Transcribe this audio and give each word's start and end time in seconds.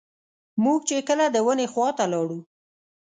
موږ 0.63 0.79
چې 0.87 0.97
کله 1.09 1.25
د 1.29 1.37
ونې 1.45 1.67
خواته 1.73 2.05
لاړو. 2.13 2.39